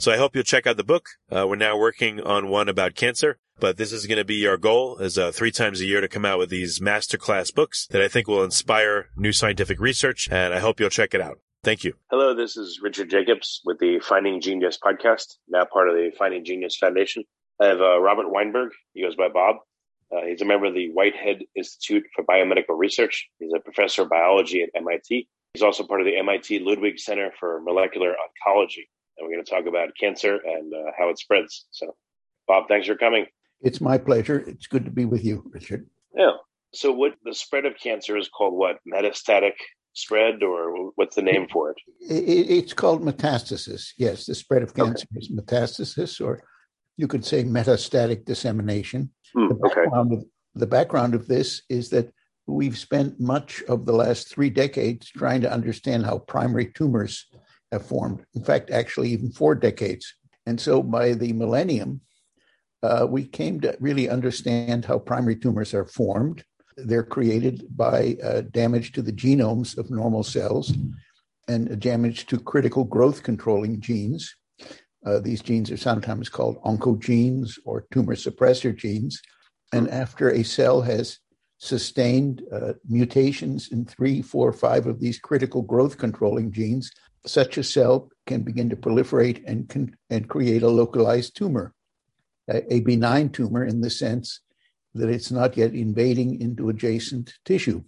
[0.00, 1.08] So I hope you'll check out the book.
[1.28, 4.56] Uh, we're now working on one about cancer, but this is going to be our
[4.56, 8.00] goal is uh, three times a year to come out with these masterclass books that
[8.00, 10.28] I think will inspire new scientific research.
[10.30, 11.40] And I hope you'll check it out.
[11.64, 11.94] Thank you.
[12.12, 16.44] Hello, this is Richard Jacobs with the Finding Genius podcast, now part of the Finding
[16.44, 17.24] Genius Foundation.
[17.60, 18.70] I have uh, Robert Weinberg.
[18.94, 19.56] He goes by Bob.
[20.14, 23.28] Uh, he's a member of the Whitehead Institute for Biomedical Research.
[23.40, 25.28] He's a professor of biology at MIT.
[25.54, 28.84] He's also part of the MIT Ludwig Center for Molecular Oncology
[29.18, 31.66] and we're going to talk about cancer and uh, how it spreads.
[31.70, 31.94] So,
[32.46, 33.26] Bob, thanks for coming.
[33.60, 34.38] It's my pleasure.
[34.46, 35.86] It's good to be with you, Richard.
[36.14, 36.32] Yeah.
[36.72, 38.54] So, what the spread of cancer is called?
[38.54, 39.54] What metastatic
[39.94, 41.76] spread, or what's the name for it?
[42.00, 43.92] it it's called metastasis.
[43.96, 45.20] Yes, the spread of cancer okay.
[45.20, 46.42] is metastasis, or
[46.96, 49.10] you could say metastatic dissemination.
[49.36, 50.20] Mm, the, background okay.
[50.20, 50.24] of,
[50.54, 52.12] the background of this is that
[52.46, 57.26] we've spent much of the last three decades trying to understand how primary tumors
[57.72, 58.24] have formed.
[58.34, 60.14] In fact, actually, even four decades.
[60.46, 62.00] And so by the millennium,
[62.82, 66.44] uh, we came to really understand how primary tumors are formed.
[66.76, 70.72] They're created by uh, damage to the genomes of normal cells
[71.48, 74.34] and damage to critical growth controlling genes.
[75.04, 79.20] Uh, these genes are sometimes called oncogenes or tumor suppressor genes.
[79.72, 81.18] And after a cell has
[81.58, 86.92] sustained uh, mutations in three, four, five of these critical growth controlling genes,
[87.26, 91.74] such a cell can begin to proliferate and, can, and create a localized tumor,
[92.48, 94.40] a, a benign tumor in the sense
[94.94, 97.82] that it's not yet invading into adjacent tissue.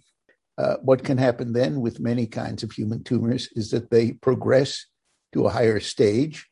[0.57, 4.85] Uh, what can happen then with many kinds of human tumors is that they progress
[5.33, 6.47] to a higher stage,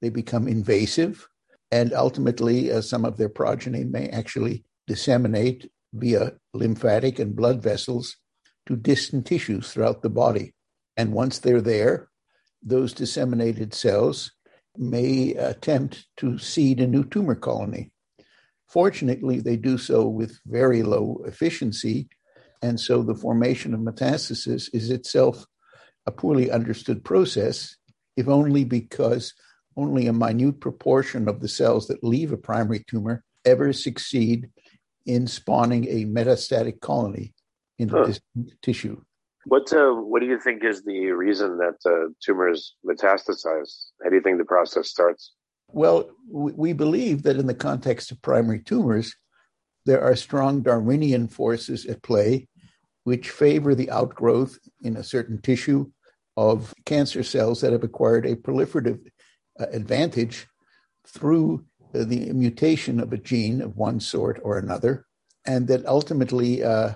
[0.00, 1.26] they become invasive,
[1.70, 8.16] and ultimately, uh, some of their progeny may actually disseminate via lymphatic and blood vessels
[8.66, 10.54] to distant tissues throughout the body.
[10.96, 12.08] And once they're there,
[12.62, 14.32] those disseminated cells
[14.76, 17.90] may attempt to seed a new tumor colony.
[18.68, 22.08] Fortunately, they do so with very low efficiency,
[22.62, 25.44] and so the formation of metastasis is itself
[26.06, 27.76] a poorly understood process,
[28.16, 29.34] if only because
[29.76, 34.48] only a minute proportion of the cells that leave a primary tumor ever succeed
[35.06, 37.32] in spawning a metastatic colony
[37.78, 38.04] in huh.
[38.04, 38.20] this
[38.60, 39.00] tissue.
[39.48, 43.70] What uh, what do you think is the reason that uh, tumors metastasize?
[44.02, 45.32] How do you think the process starts?
[45.68, 49.14] Well, we believe that in the context of primary tumors,
[49.86, 52.48] there are strong Darwinian forces at play
[53.04, 55.90] which favor the outgrowth in a certain tissue
[56.36, 59.00] of cancer cells that have acquired a proliferative
[59.58, 60.46] uh, advantage
[61.06, 61.64] through
[61.94, 65.06] the mutation of a gene of one sort or another,
[65.46, 66.92] and that ultimately uh,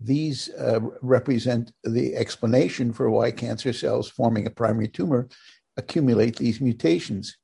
[0.00, 5.28] these uh, represent the explanation for why cancer cells forming a primary tumor
[5.76, 7.36] accumulate these mutations.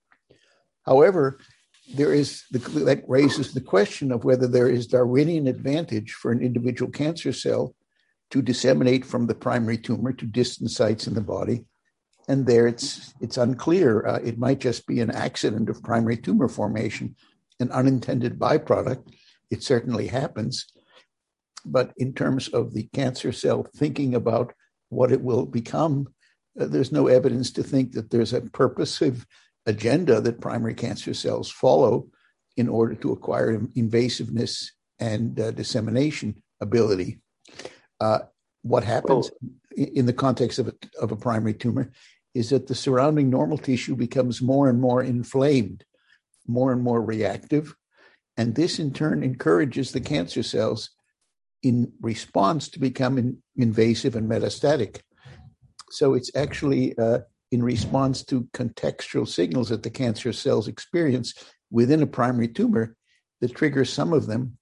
[0.85, 1.39] However,
[1.95, 6.41] there is the, that raises the question of whether there is Darwinian advantage for an
[6.41, 7.75] individual cancer cell
[8.31, 11.65] to disseminate from the primary tumor to distant sites in the body.
[12.29, 14.07] And there it's it's unclear.
[14.07, 17.17] Uh, it might just be an accident of primary tumor formation,
[17.59, 19.13] an unintended byproduct.
[19.51, 20.67] It certainly happens.
[21.65, 24.53] But in terms of the cancer cell thinking about
[24.89, 26.09] what it will become,
[26.59, 29.27] uh, there's no evidence to think that there's a purposive
[29.67, 32.09] agenda that primary cancer cells follow
[32.57, 37.21] in order to acquire invasiveness and uh, dissemination ability.
[38.01, 38.21] Uh,
[38.63, 39.49] what happens oh.
[39.77, 41.91] in the context of a, of a primary tumor
[42.35, 45.85] is that the surrounding normal tissue becomes more and more inflamed,
[46.47, 47.75] more and more reactive.
[48.37, 50.91] And this in turn encourages the cancer cells
[51.63, 55.01] in response to become in, invasive and metastatic.
[55.91, 57.21] So it's actually uh,
[57.51, 61.35] in response to contextual signals that the cancer cells experience
[61.71, 62.97] within a primary tumor
[63.41, 64.57] that triggers some of them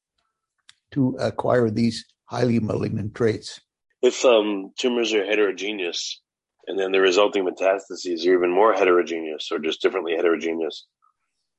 [0.92, 3.60] to acquire these highly malignant traits.
[4.00, 6.20] If um, tumors are heterogeneous
[6.66, 10.86] and then the resulting metastases are even more heterogeneous or just differently heterogeneous,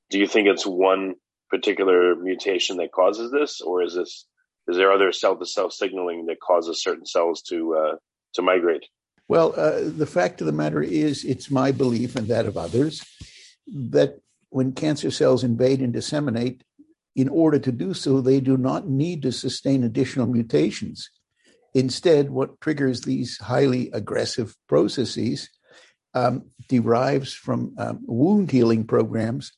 [0.10, 1.16] do you think it's one
[1.50, 4.26] particular mutation that causes this, or is this
[4.70, 7.96] is there other cell to cell signaling that causes certain cells to uh,
[8.36, 8.86] to migrate?
[9.28, 13.06] Well, uh, the fact of the matter is, it's my belief and that of others
[13.68, 14.20] that
[14.50, 16.64] when cancer cells invade and disseminate,
[17.16, 21.10] in order to do so, they do not need to sustain additional mutations.
[21.76, 25.50] Instead, what triggers these highly aggressive processes
[26.16, 29.52] um, derives from um, wound healing programs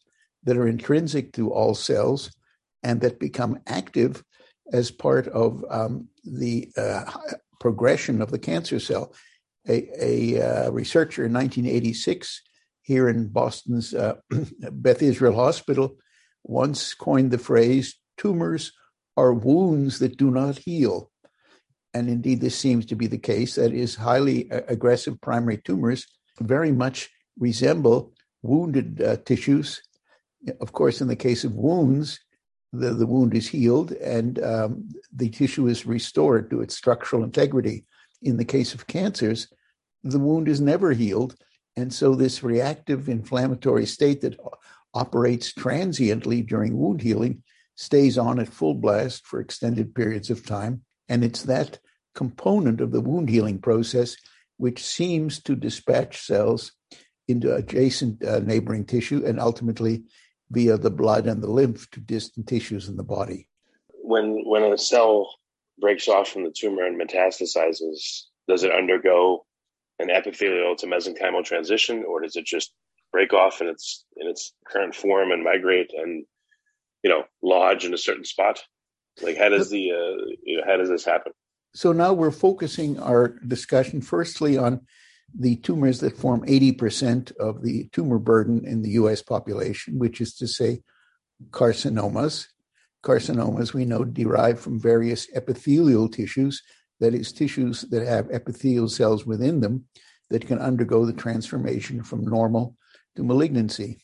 [0.43, 2.35] that are intrinsic to all cells
[2.83, 4.23] and that become active
[4.71, 7.03] as part of um, the uh,
[7.59, 9.13] progression of the cancer cell
[9.67, 12.41] a, a uh, researcher in 1986
[12.81, 14.15] here in Boston's uh,
[14.71, 15.97] Beth Israel Hospital
[16.43, 18.71] once coined the phrase tumors
[19.17, 21.11] are wounds that do not heal.
[21.93, 23.55] And indeed, this seems to be the case.
[23.55, 26.07] That is, highly uh, aggressive primary tumors
[26.39, 29.81] very much resemble wounded uh, tissues.
[30.59, 32.19] Of course, in the case of wounds,
[32.73, 37.85] the, the wound is healed and um, the tissue is restored to its structural integrity
[38.21, 39.47] in the case of cancers,
[40.03, 41.35] the wound is never healed.
[41.75, 44.39] And so, this reactive inflammatory state that
[44.93, 47.43] operates transiently during wound healing
[47.75, 50.83] stays on at full blast for extended periods of time.
[51.07, 51.79] And it's that
[52.13, 54.15] component of the wound healing process
[54.57, 56.73] which seems to dispatch cells
[57.27, 60.03] into adjacent uh, neighboring tissue and ultimately
[60.51, 63.47] via the blood and the lymph to distant tissues in the body.
[64.03, 65.33] When when a cell
[65.79, 69.45] breaks off from the tumor and metastasizes, does it undergo
[69.99, 72.73] an epithelial to mesenchymal transition, or does it just
[73.11, 76.25] break off in its in its current form and migrate and
[77.03, 78.61] you know lodge in a certain spot?
[79.21, 81.31] Like how does the uh, you know how does this happen?
[81.73, 84.81] So now we're focusing our discussion firstly on
[85.37, 90.35] the tumors that form 80% of the tumor burden in the US population, which is
[90.35, 90.81] to say
[91.49, 92.47] carcinomas,
[93.03, 96.61] carcinomas we know derive from various epithelial tissues,
[96.99, 99.85] that is, tissues that have epithelial cells within them
[100.29, 102.75] that can undergo the transformation from normal
[103.15, 103.99] to malignancy.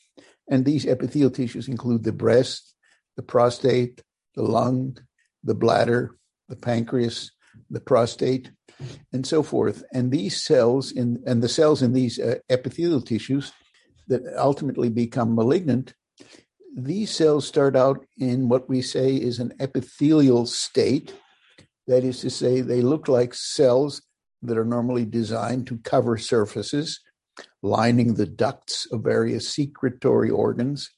[0.50, 2.74] And these epithelial tissues include the breast,
[3.16, 4.02] the prostate,
[4.36, 4.98] the lung,
[5.44, 6.16] the bladder,
[6.50, 7.32] the pancreas,
[7.70, 8.52] the prostate,
[9.14, 9.84] and so forth.
[9.94, 13.52] And these cells in and the cells in these uh, epithelial tissues
[14.08, 15.94] that ultimately become malignant
[16.78, 21.12] these cells start out in what we say is an epithelial state.
[21.88, 24.04] That is to say, they look like cells
[24.44, 27.00] that are normally designed to cover surfaces,
[27.64, 30.92] lining the ducts of various secretory organs.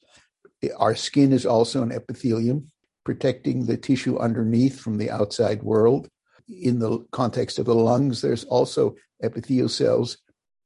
[0.76, 2.70] Our skin is also an epithelium,
[3.04, 6.08] protecting the tissue underneath from the outside world.
[6.50, 10.18] In the context of the lungs, there's also epithelial cells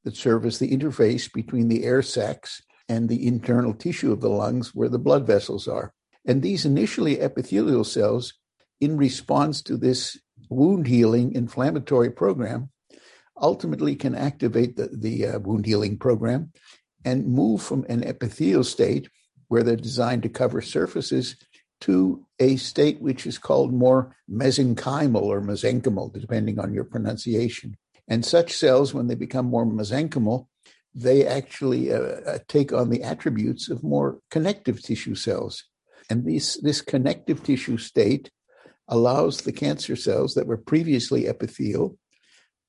[0.04, 4.30] that serve as the interface between the air sacs and the internal tissue of the
[4.30, 5.92] lungs where the blood vessels are.
[6.26, 8.34] And these initially epithelial cells,
[8.80, 12.70] in response to this wound healing inflammatory program,
[13.40, 16.52] ultimately can activate the, the uh, wound healing program
[17.04, 19.08] and move from an epithelial state
[19.48, 21.36] where they're designed to cover surfaces
[21.82, 27.76] to a state which is called more mesenchymal or mesenchymal, depending on your pronunciation.
[28.08, 30.46] And such cells, when they become more mesenchymal,
[30.94, 35.64] they actually uh, uh, take on the attributes of more connective tissue cells.
[36.08, 38.30] And these, this connective tissue state
[38.88, 41.96] allows the cancer cells that were previously epithelial,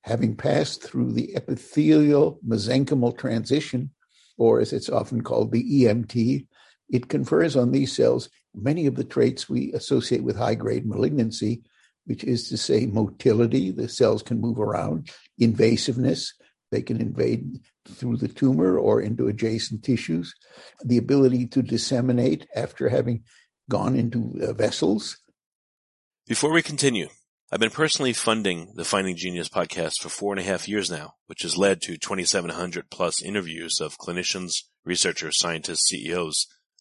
[0.03, 3.91] having passed through the epithelial mesenchymal transition,
[4.37, 6.47] or as it's often called, the EMT,
[6.89, 11.63] it confers on these cells many of the traits we associate with high grade malignancy,
[12.05, 15.09] which is to say motility, the cells can move around,
[15.41, 16.29] invasiveness,
[16.71, 20.33] they can invade through the tumor or into adjacent tissues,
[20.83, 23.23] the ability to disseminate after having
[23.69, 25.17] gone into uh, vessels.
[26.27, 27.09] Before we continue,
[27.51, 31.13] I've been personally funding the Finding Genius podcast for four and a half years now,
[31.27, 36.47] which has led to 2,700 plus interviews of clinicians, researchers, scientists, CEOs,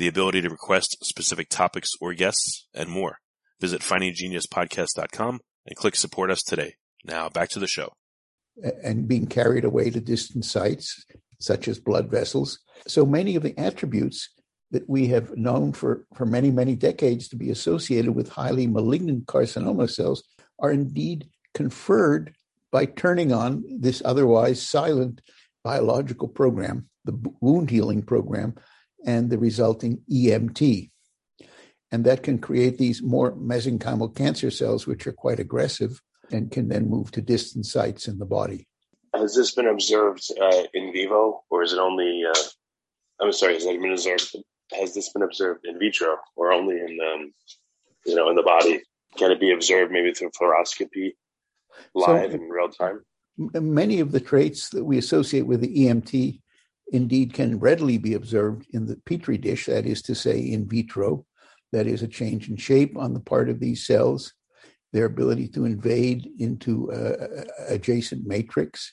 [0.00, 3.18] the ability to request specific topics or guests, and more.
[3.60, 6.76] Visit findinggeniuspodcast.com and click support us today.
[7.04, 7.92] Now back to the show.
[8.82, 11.04] And being carried away to distant sites,
[11.38, 12.60] such as blood vessels.
[12.86, 14.30] So many of the attributes
[14.70, 19.26] that we have known for, for many, many decades to be associated with highly malignant
[19.26, 20.22] carcinoma cells
[20.58, 22.34] are indeed conferred
[22.72, 25.20] by turning on this otherwise silent
[25.62, 28.54] biological program, the wound healing program,
[29.04, 30.90] and the resulting EMT.
[31.92, 36.00] And that can create these more mesenchymal cancer cells, which are quite aggressive
[36.32, 38.66] and can then move to distant sites in the body.
[39.14, 42.22] Has this been observed uh, in vivo, or is it only?
[42.24, 42.42] Uh,
[43.20, 44.36] I'm sorry, has it been observed?
[44.72, 47.32] Has this been observed in vitro, or only in um,
[48.06, 48.82] you know in the body?
[49.16, 51.14] Can it be observed maybe through fluoroscopy,
[51.94, 53.00] live so, in real time?
[53.36, 56.40] Many of the traits that we associate with the EMT
[56.90, 61.24] indeed can readily be observed in the petri dish, that is to say, in vitro.
[61.72, 64.32] That is a change in shape on the part of these cells,
[64.92, 68.92] their ability to invade into uh, adjacent matrix,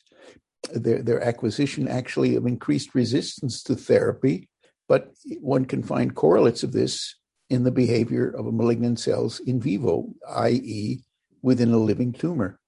[0.71, 4.47] their, their acquisition actually of increased resistance to therapy.
[4.87, 5.11] But
[5.41, 7.15] one can find correlates of this
[7.49, 10.99] in the behavior of malignant cells in vivo, i.e.,
[11.41, 12.59] within a living tumor.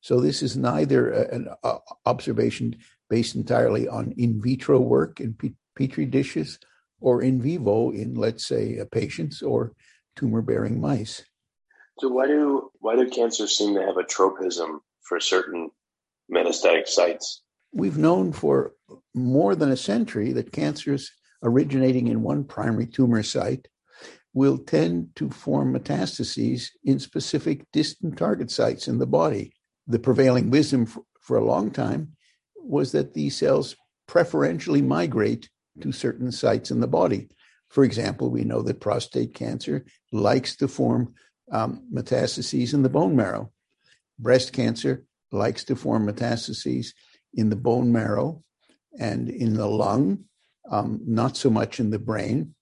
[0.00, 1.48] So this is neither an
[2.04, 2.76] observation
[3.08, 5.36] based entirely on in vitro work in
[5.76, 6.58] petri dishes
[7.00, 9.72] or in vivo in, let's say, uh, patients or
[10.16, 11.22] tumor-bearing mice.
[11.98, 15.70] So why do why do cancers seem to have a tropism for certain
[16.32, 17.42] metastatic sites?
[17.72, 18.72] We've known for
[19.14, 21.10] more than a century that cancers
[21.42, 23.68] originating in one primary tumor site
[24.34, 29.52] will tend to form metastases in specific distant target sites in the body.
[29.86, 32.16] The prevailing wisdom for, for a long time
[32.62, 33.76] was that these cells
[34.06, 35.48] preferentially migrate
[35.80, 37.28] to certain sites in the body.
[37.68, 41.14] For example, we know that prostate cancer likes to form
[41.50, 43.50] um, metastases in the bone marrow.
[44.18, 46.88] Breast cancer likes to form metastases
[47.34, 48.42] in the bone marrow
[48.98, 50.24] and in the lung,
[50.70, 52.54] um, not so much in the brain.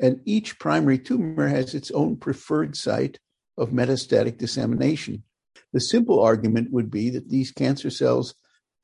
[0.00, 3.18] And each primary tumor has its own preferred site
[3.56, 5.22] of metastatic dissemination.
[5.72, 8.34] The simple argument would be that these cancer cells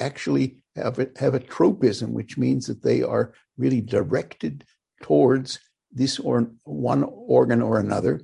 [0.00, 4.64] actually have a, have a tropism, which means that they are really directed
[5.02, 5.60] towards
[5.92, 8.20] this or one organ or another.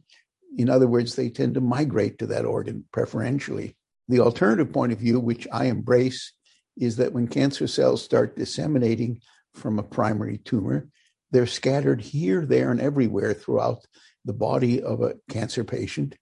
[0.58, 3.76] In other words, they tend to migrate to that organ preferentially.
[4.08, 6.32] The alternative point of view, which I embrace,
[6.76, 9.20] is that when cancer cells start disseminating
[9.54, 10.88] from a primary tumor,
[11.30, 13.86] they're scattered here, there, and everywhere throughout
[14.24, 16.16] the body of a cancer patient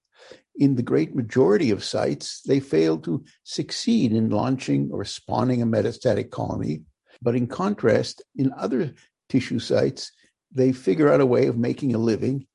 [0.59, 5.67] in the great majority of sites, they fail to succeed in launching or spawning a
[5.67, 6.83] metastatic colony.
[7.23, 8.95] But in contrast, in other
[9.29, 10.13] tissue sites,
[10.53, 12.47] they figure out a way of making a living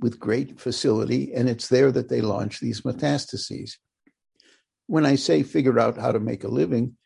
[0.00, 3.72] with great facility, and it's there that they launch these metastases.
[4.86, 6.96] When I say figure out how to make a living,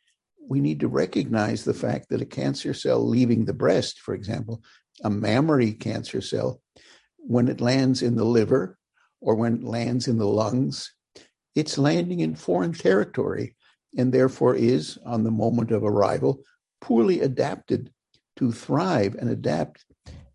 [0.48, 4.62] we need to recognize the fact that a cancer cell leaving the breast, for example,
[5.04, 6.60] a mammary cancer cell,
[7.18, 8.77] when it lands in the liver,
[9.20, 10.92] or when it lands in the lungs,
[11.54, 13.54] it's landing in foreign territory
[13.96, 16.42] and therefore is, on the moment of arrival,
[16.80, 17.90] poorly adapted
[18.36, 19.84] to thrive and adapt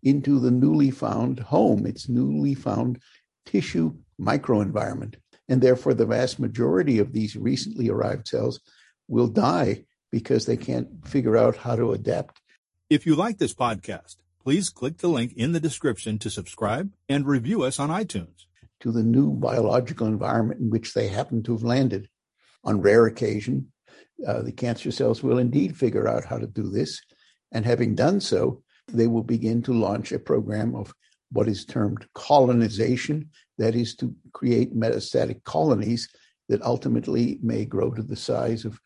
[0.02, 3.00] into the newly found home, its newly found
[3.46, 5.14] tissue microenvironment.
[5.48, 8.60] And therefore, the vast majority of these recently arrived cells
[9.08, 12.40] will die because they can't figure out how to adapt.
[12.90, 17.26] If you like this podcast, please click the link in the description to subscribe and
[17.26, 18.44] review us on iTunes
[18.84, 22.06] to the new biological environment in which they happen to have landed.
[22.64, 23.72] On rare occasion,
[24.28, 27.00] uh, the cancer cells will indeed figure out how to do this.
[27.50, 30.92] And having done so, they will begin to launch a program of
[31.32, 36.06] what is termed colonization, that is, to create metastatic colonies
[36.50, 38.78] that ultimately may grow to the size of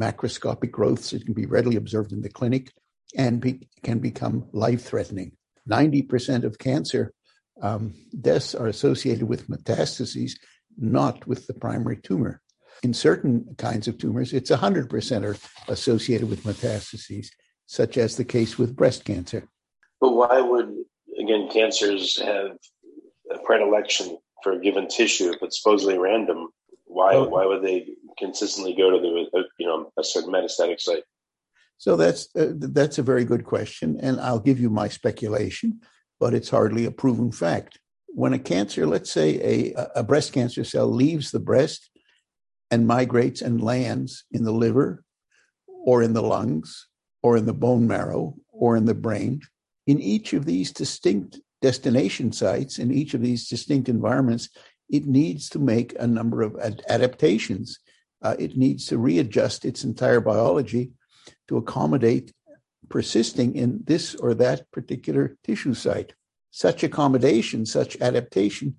[0.00, 2.70] macroscopic growths that can be readily observed in the clinic
[3.16, 5.32] and be, can become life threatening.
[5.68, 7.12] 90% of cancer
[7.62, 10.32] um, deaths are associated with metastases,
[10.76, 12.40] not with the primary tumor.
[12.82, 15.36] In certain kinds of tumors, it's 100% are
[15.72, 17.28] associated with metastases,
[17.66, 19.48] such as the case with breast cancer.
[20.00, 20.74] But why would,
[21.20, 22.56] again, cancers have
[23.34, 26.48] a predilection for a given tissue if it's supposedly random?
[26.84, 27.28] Why, oh.
[27.28, 31.02] why would they consistently go to the, you know, a certain metastatic site?
[31.78, 35.80] So that's uh, that's a very good question, and I'll give you my speculation,
[36.20, 37.78] but it's hardly a proven fact.
[38.08, 41.90] When a cancer, let's say a, a breast cancer cell leaves the breast
[42.70, 45.04] and migrates and lands in the liver,
[45.66, 46.88] or in the lungs,
[47.22, 49.40] or in the bone marrow, or in the brain,
[49.86, 54.50] in each of these distinct destination sites, in each of these distinct environments,
[54.90, 57.78] it needs to make a number of ad- adaptations.
[58.22, 60.90] Uh, it needs to readjust its entire biology
[61.46, 62.32] to accommodate
[62.88, 66.14] persisting in this or that particular tissue site.
[66.50, 68.76] Such accommodation, such adaptation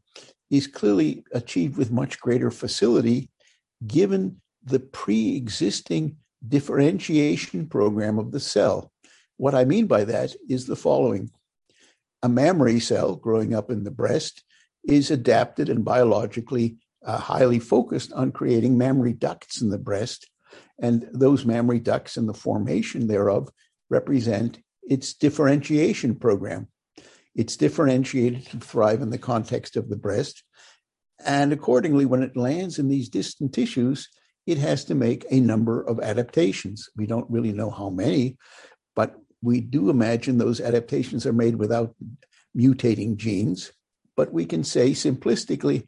[0.49, 3.29] is clearly achieved with much greater facility
[3.85, 8.91] given the pre existing differentiation program of the cell.
[9.37, 11.29] What I mean by that is the following
[12.21, 14.43] a mammary cell growing up in the breast
[14.83, 20.29] is adapted and biologically uh, highly focused on creating mammary ducts in the breast
[20.81, 23.49] and those mammary ducts and the formation thereof
[23.89, 26.67] represent its differentiation program.
[27.35, 30.43] It's differentiated to thrive in the context of the breast.
[31.25, 34.09] And accordingly, when it lands in these distant tissues,
[34.47, 36.89] it has to make a number of adaptations.
[36.95, 38.37] We don't really know how many,
[38.95, 41.95] but we do imagine those adaptations are made without
[42.57, 43.71] mutating genes.
[44.15, 45.87] But we can say simplistically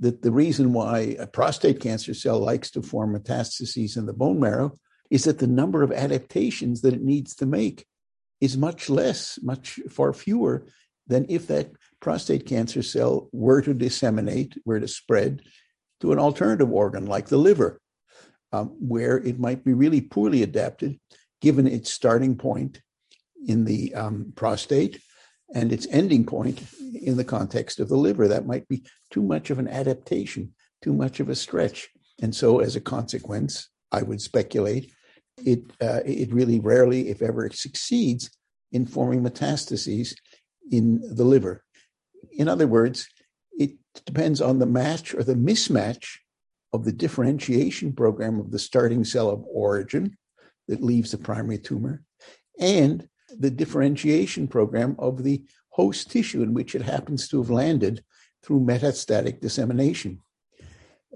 [0.00, 4.40] that the reason why a prostate cancer cell likes to form metastases in the bone
[4.40, 4.78] marrow
[5.10, 7.86] is that the number of adaptations that it needs to make
[8.40, 10.66] is much less, much far fewer
[11.06, 15.42] than if that prostate cancer cell were to disseminate, were to spread
[16.00, 17.80] to an alternative organ like the liver,
[18.52, 20.98] um, where it might be really poorly adapted
[21.40, 22.80] given its starting point
[23.46, 25.00] in the um, prostate
[25.54, 26.62] and its ending point
[26.94, 28.28] in the context of the liver.
[28.28, 31.88] That might be too much of an adaptation, too much of a stretch.
[32.20, 34.92] And so, as a consequence, I would speculate
[35.44, 38.30] it, uh, it really rarely, if ever, succeeds
[38.72, 40.14] in forming metastases
[40.70, 41.64] in the liver.
[42.32, 43.08] In other words,
[43.52, 43.72] it
[44.06, 46.18] depends on the match or the mismatch
[46.72, 50.16] of the differentiation program of the starting cell of origin
[50.68, 52.02] that leaves the primary tumor
[52.60, 58.02] and the differentiation program of the host tissue in which it happens to have landed
[58.42, 60.20] through metastatic dissemination.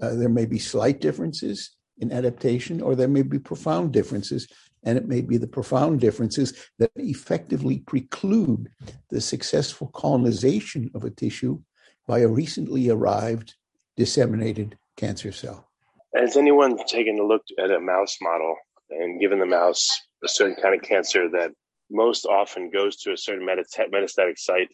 [0.01, 4.47] Uh, there may be slight differences in adaptation, or there may be profound differences,
[4.83, 8.69] and it may be the profound differences that effectively preclude
[9.09, 11.59] the successful colonization of a tissue
[12.07, 13.55] by a recently arrived
[13.95, 15.69] disseminated cancer cell.
[16.15, 18.55] Has anyone taken a look at a mouse model
[18.89, 19.89] and given the mouse
[20.23, 21.51] a certain kind of cancer that
[21.89, 24.69] most often goes to a certain metastatic site,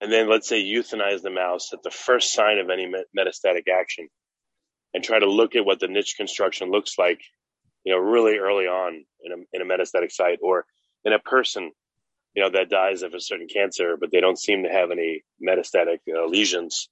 [0.00, 4.08] and then let's say euthanize the mouse at the first sign of any metastatic action,
[4.96, 7.20] and try to look at what the niche construction looks like,
[7.84, 10.64] you know, really early on in a, in a metastatic site or
[11.04, 11.70] in a person,
[12.34, 15.22] you know, that dies of a certain cancer, but they don't seem to have any
[15.46, 16.88] metastatic uh, lesions.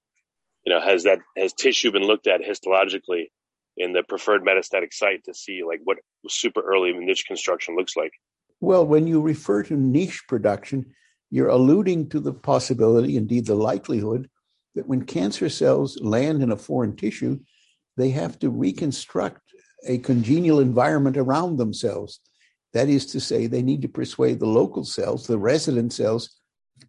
[0.67, 3.31] You know, has that has tissue been looked at histologically
[3.79, 5.97] in the preferred metastatic site to see like what
[6.29, 8.13] super early niche construction looks like?
[8.61, 10.93] Well, when you refer to niche production,
[11.31, 14.29] you're alluding to the possibility, indeed the likelihood,
[14.75, 17.41] that when cancer cells land in a foreign tissue,
[17.97, 19.41] they have to reconstruct
[19.87, 22.21] a congenial environment around themselves.
[22.73, 26.41] That is to say, they need to persuade the local cells, the resident cells,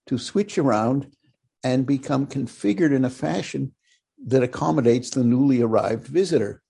[0.08, 1.12] to switch around
[1.64, 3.74] and become configured in a fashion
[4.28, 6.62] that accommodates the newly arrived visitor.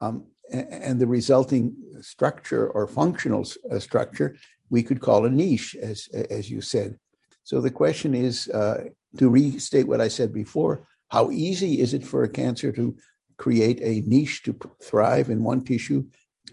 [0.00, 4.36] Um, and the resulting structure or functional uh, structure
[4.70, 6.98] we could call a niche, as as you said.
[7.44, 8.84] So the question is uh,
[9.18, 12.96] to restate what I said before: How easy is it for a cancer to
[13.38, 16.04] create a niche to thrive in one tissue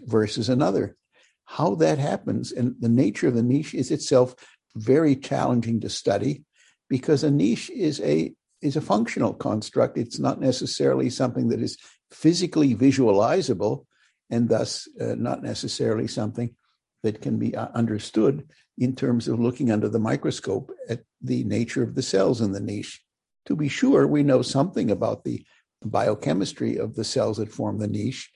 [0.04, 0.96] versus another?
[1.44, 4.34] How that happens and the nature of the niche is itself
[4.74, 6.44] very challenging to study
[6.88, 9.98] because a niche is a is a functional construct.
[9.98, 11.76] It's not necessarily something that is
[12.10, 13.84] physically visualizable
[14.30, 16.54] and thus uh, not necessarily something
[17.02, 21.82] that can be uh, understood in terms of looking under the microscope at the nature
[21.82, 23.02] of the cells in the niche.
[23.46, 25.44] To be sure, we know something about the
[25.84, 28.30] biochemistry of the cells that form the niche,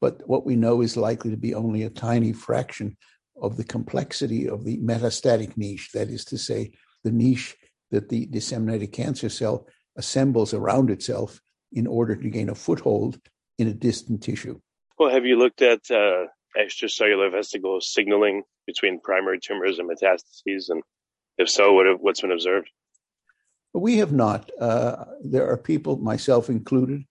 [0.00, 2.96] but what we know is likely to be only a tiny fraction
[3.40, 7.56] of the complexity of the metastatic niche, that is to say, the niche
[7.90, 11.40] that the disseminated cancer cell assembles around itself
[11.72, 13.18] in order to gain a foothold
[13.58, 14.58] in a distant tissue.
[14.98, 16.26] Well, have you looked at uh,
[16.56, 20.68] extracellular vesicle signaling between primary tumors and metastases?
[20.68, 20.82] And
[21.38, 22.70] if so, what have, what's been observed?
[23.74, 24.50] We have not.
[24.60, 27.04] Uh, there are people, myself included,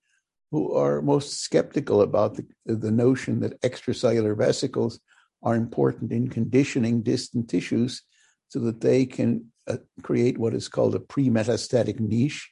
[0.52, 5.00] who are most skeptical about the, the notion that extracellular vesicles
[5.42, 8.02] are important in conditioning distant tissues
[8.48, 12.50] so that they can uh, create what is called a pre-metastatic niche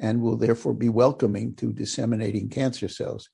[0.00, 3.30] and will therefore be welcoming to disseminating cancer cells.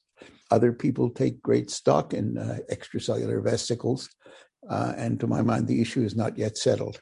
[0.51, 4.09] Other people take great stock in uh, extracellular vesicles,
[4.69, 7.01] uh, and to my mind, the issue is not yet settled.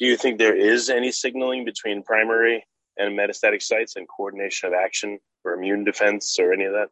[0.00, 2.64] Do you think there is any signaling between primary
[2.96, 6.88] and metastatic sites and coordination of action or immune defense or any of that?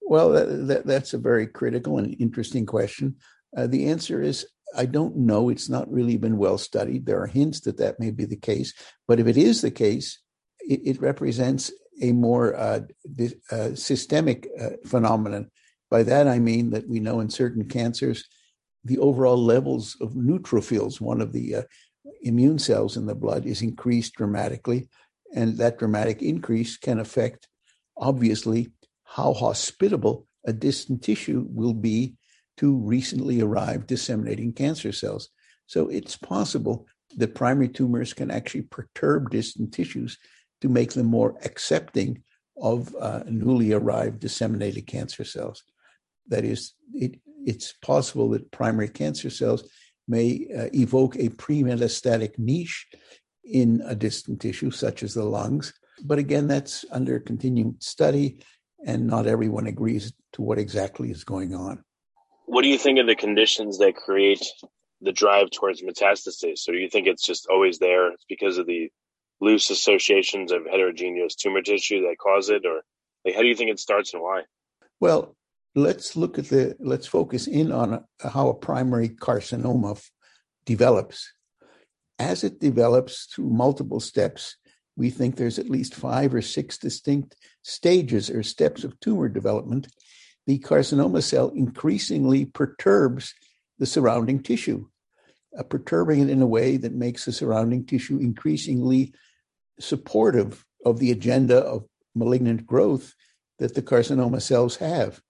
[0.00, 3.16] Well, that, that, that's a very critical and interesting question.
[3.56, 5.50] Uh, the answer is I don't know.
[5.50, 7.06] It's not really been well studied.
[7.06, 8.74] There are hints that that may be the case.
[9.06, 10.18] But if it is the case,
[10.60, 11.70] it, it represents
[12.02, 12.80] a more uh,
[13.52, 15.50] uh, systemic uh, phenomenon.
[15.90, 18.24] By that, I mean that we know in certain cancers,
[18.82, 21.62] the overall levels of neutrophils, one of the uh,
[22.24, 24.88] immune cells in the blood, is increased dramatically.
[25.34, 27.48] And that dramatic increase can affect,
[27.96, 28.72] obviously,
[29.04, 32.16] how hospitable a distant tissue will be
[32.56, 35.30] to recently arrived disseminating cancer cells.
[35.66, 40.18] So it's possible that primary tumors can actually perturb distant tissues
[40.60, 42.22] to make them more accepting
[42.60, 45.62] of uh, newly arrived disseminated cancer cells.
[46.28, 49.68] That is, it, it's possible that primary cancer cells
[50.06, 52.86] may uh, evoke a pre-metastatic niche
[53.44, 55.72] in a distant tissue, such as the lungs.
[56.04, 58.38] But again, that's under continued study,
[58.86, 61.82] and not everyone agrees to what exactly is going on.
[62.46, 64.44] What do you think of the conditions that create
[65.00, 66.58] the drive towards metastasis?
[66.58, 68.12] So do you think it's just always there?
[68.12, 68.90] It's because of the
[69.40, 72.82] loose associations of heterogeneous tumor tissue that cause it, or
[73.24, 74.42] like how do you think it starts and why?
[75.00, 75.36] Well,
[75.74, 80.10] let's look at the let's focus in on how a primary carcinoma f-
[80.66, 81.32] develops.
[82.18, 84.56] As it develops through multiple steps,
[84.96, 89.88] we think there's at least five or six distinct stages or steps of tumor development
[90.46, 93.34] the carcinoma cell increasingly perturbs
[93.78, 94.86] the surrounding tissue,
[95.58, 99.14] uh, perturbing it in a way that makes the surrounding tissue increasingly
[99.80, 103.14] supportive of the agenda of malignant growth
[103.58, 105.20] that the carcinoma cells have.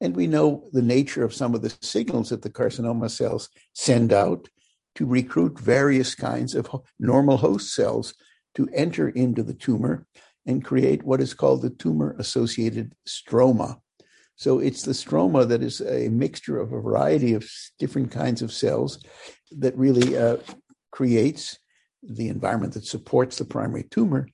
[0.00, 4.12] And we know the nature of some of the signals that the carcinoma cells send
[4.12, 4.48] out
[4.96, 8.14] to recruit various kinds of normal host cells
[8.54, 10.06] to enter into the tumor
[10.46, 13.78] and create what is called the tumor associated stroma.
[14.36, 18.52] So it's the stroma that is a mixture of a variety of different kinds of
[18.52, 19.02] cells
[19.52, 20.36] that really uh,
[20.92, 21.58] creates
[22.02, 24.28] the environment that supports the primary tumor.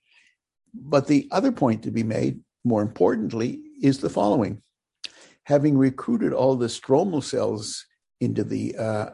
[0.74, 4.62] But the other point to be made, more importantly, is the following.
[5.44, 7.84] Having recruited all the stromal cells
[8.20, 9.10] into the uh,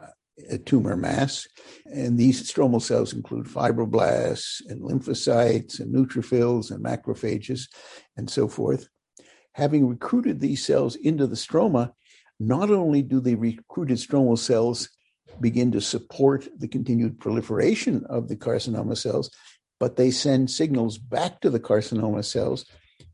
[0.65, 1.47] tumor mass,
[1.85, 7.67] and these stromal cells include fibroblasts and lymphocytes and neutrophils and macrophages
[8.15, 8.87] and so forth,
[9.53, 11.91] having recruited these cells into the stroma,
[12.39, 14.89] not only do the recruited stromal cells
[15.41, 19.29] begin to support the continued proliferation of the carcinoma cells,
[19.79, 22.65] but they send signals back to the carcinoma cells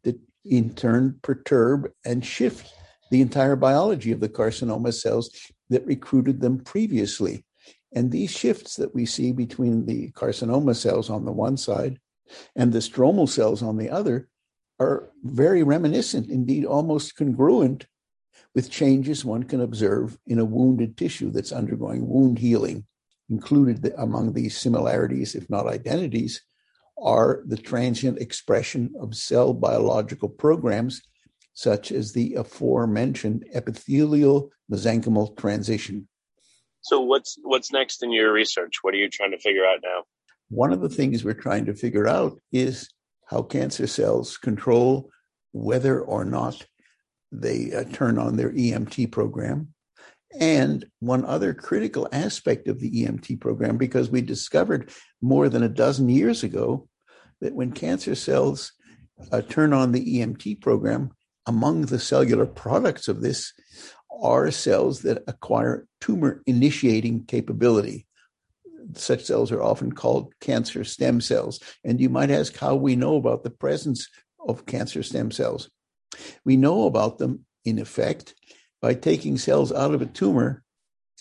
[0.04, 2.72] that in turn perturb and shift
[3.16, 5.30] the entire biology of the carcinoma cells
[5.70, 7.46] that recruited them previously.
[7.94, 11.98] And these shifts that we see between the carcinoma cells on the one side
[12.58, 14.28] and the stromal cells on the other
[14.82, 17.86] are very reminiscent, indeed almost congruent
[18.54, 22.86] with changes one can observe in a wounded tissue that's undergoing wound healing.
[23.30, 26.42] Included among these similarities, if not identities,
[27.02, 31.02] are the transient expression of cell biological programs,
[31.56, 36.08] such as the aforementioned epithelial mesenchymal transition.
[36.82, 38.76] So, what's what's next in your research?
[38.84, 40.04] What are you trying to figure out now?
[40.50, 42.90] One of the things we're trying to figure out is
[43.28, 45.10] how cancer cells control
[45.52, 46.64] whether or not
[47.32, 49.74] they uh, turn on their EMT program.
[50.40, 54.92] And one other critical aspect of the EMT program, because we discovered
[55.22, 56.90] more than a dozen years ago
[57.40, 58.74] that when cancer cells
[59.32, 61.12] uh, turn on the EMT program,
[61.46, 63.54] among the cellular products of this
[64.22, 68.08] are cells that acquire tumor initiating capability.
[68.94, 71.60] Such cells are often called cancer stem cells.
[71.84, 74.08] And you might ask how we know about the presence
[74.40, 75.70] of cancer stem cells.
[76.46, 78.36] We know about them, in effect,
[78.82, 80.64] by taking cells out of a tumor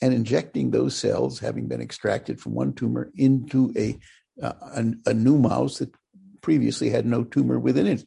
[0.03, 3.99] and injecting those cells, having been extracted from one tumor, into a,
[4.43, 5.95] uh, a, a, new mouse that
[6.43, 8.05] previously had no tumor within it.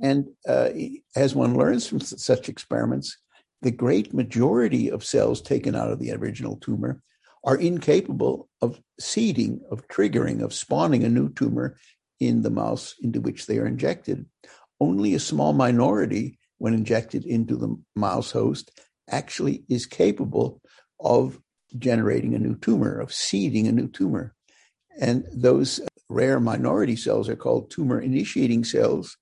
[0.00, 0.70] And uh,
[1.14, 3.16] as one learns from such experiments,
[3.62, 7.02] the great majority of cells taken out of the original tumor
[7.44, 11.76] are incapable of seeding, of triggering, of spawning a new tumor
[12.20, 14.26] in the mouse into which they are injected.
[14.80, 18.70] Only a small minority, when injected into the mouse host,
[19.08, 20.60] actually is capable
[21.00, 21.38] of
[21.78, 24.34] generating a new tumor, of seeding a new tumor.
[24.98, 29.16] And those rare minority cells are called tumor initiating cells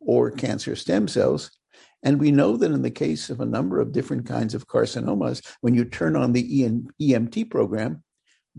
[0.00, 1.50] or cancer stem cells.
[2.02, 5.44] And we know that in the case of a number of different kinds of carcinomas,
[5.60, 8.02] when you turn on the EMT program,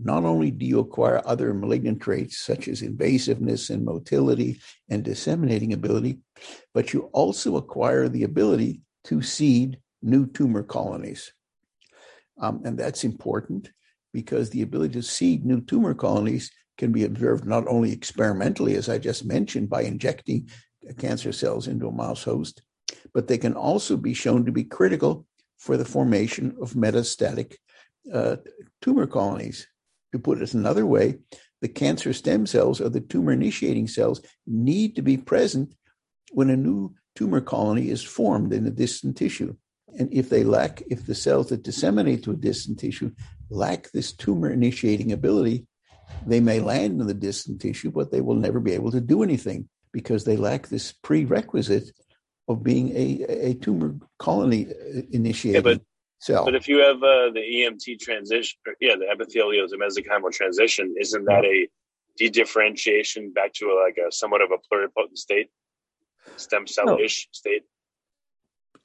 [0.02, 5.72] not only do you acquire other malignant traits such as invasiveness and motility and disseminating
[5.72, 6.18] ability,
[6.72, 11.32] but you also acquire the ability to seed new tumor colonies.
[12.40, 13.70] Um, and that's important
[14.12, 18.88] because the ability to seed new tumor colonies can be observed not only experimentally, as
[18.88, 20.48] I just mentioned, by injecting
[20.98, 22.62] cancer cells into a mouse host,
[23.12, 25.26] but they can also be shown to be critical
[25.58, 27.56] for the formation of metastatic
[28.12, 28.36] uh,
[28.80, 29.66] tumor colonies.
[30.12, 31.18] To put it another way,
[31.60, 35.74] the cancer stem cells or the tumor initiating cells need to be present
[36.32, 39.54] when a new tumor colony is formed in a distant tissue.
[39.98, 43.12] And if they lack, if the cells that disseminate to a distant tissue
[43.50, 45.66] lack this tumor initiating ability,
[46.26, 49.22] they may land in the distant tissue, but they will never be able to do
[49.22, 51.90] anything because they lack this prerequisite
[52.48, 54.66] of being a, a tumor colony
[55.12, 55.82] initiating yeah, but,
[56.18, 56.44] cell.
[56.44, 61.24] But if you have uh, the EMT transition, yeah, the epithelial to mesenchymal transition, isn't
[61.24, 61.68] that a
[62.16, 65.48] de-differentiation back to a, like a somewhat of a pluripotent state,
[66.36, 67.30] stem cell-ish no.
[67.32, 67.62] state?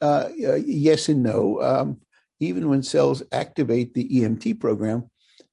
[0.01, 0.29] Uh,
[0.65, 1.61] yes and no.
[1.61, 2.01] Um,
[2.39, 5.09] even when cells activate the EMT program,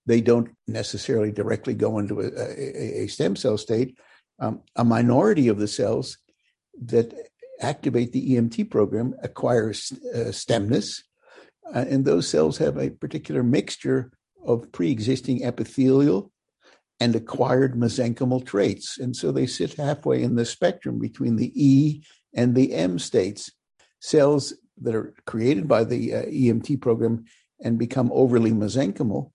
[0.07, 3.97] they don't necessarily directly go into a, a, a stem cell state.
[4.43, 6.19] Um, a minority of the cells
[6.87, 7.15] that
[7.61, 11.03] activate the EMT program acquire uh, stemness,
[11.73, 14.11] uh, and those cells have a particular mixture
[14.45, 16.33] of pre-existing epithelial
[16.99, 22.03] and acquired mesenchymal traits, and so they sit halfway in the spectrum between the E
[22.35, 23.49] and the M states.
[24.01, 27.27] Cells that are created by the uh, EMT program
[27.63, 29.31] and become overly mesenchymal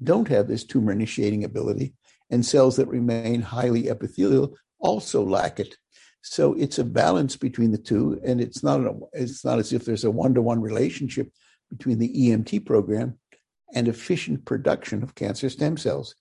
[0.00, 1.94] don't have this tumor initiating ability,
[2.30, 5.76] and cells that remain highly epithelial also lack it.
[6.22, 9.84] So it's a balance between the two, and it's not a, it's not as if
[9.84, 11.30] there's a one to one relationship
[11.70, 13.18] between the EMT program
[13.74, 16.14] and efficient production of cancer stem cells.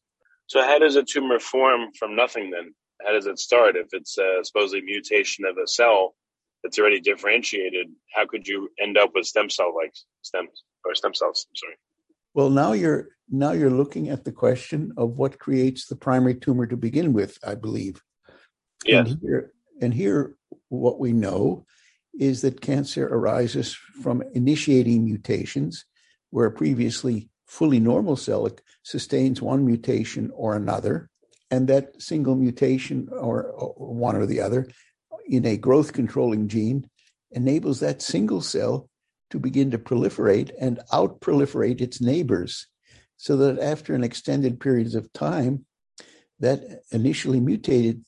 [0.48, 2.74] So how does a tumor form from nothing then?
[3.04, 6.16] How does it start if it's a supposedly mutation of a cell
[6.64, 11.14] that's already differentiated, how could you end up with stem cell like stems or stem
[11.14, 11.46] cells?
[11.50, 11.76] I'm sorry.
[12.36, 16.68] Well, now you're now you're looking at the question of what creates the primary tumor
[16.68, 18.04] to begin with, I believe.
[18.86, 19.00] Yeah.
[19.00, 20.36] And here, and here
[20.68, 21.66] what we know
[22.20, 25.86] is that cancer arises from initiating mutations
[26.30, 28.50] where a previously fully normal cell
[28.84, 31.10] sustains one mutation or another,
[31.50, 34.68] and that single mutation or, or one or the other
[35.26, 36.88] in a growth controlling gene
[37.32, 38.90] enables that single cell
[39.36, 42.68] to begin to proliferate and out proliferate its neighbors
[43.18, 45.66] so that after an extended periods of time
[46.40, 48.06] that initially mutated